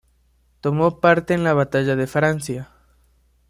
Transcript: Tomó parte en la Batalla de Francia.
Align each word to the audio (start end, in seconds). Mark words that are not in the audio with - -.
Tomó 0.61 0.99
parte 0.99 1.35
en 1.35 1.43
la 1.43 1.53
Batalla 1.53 1.95
de 1.95 2.07
Francia. 2.07 2.71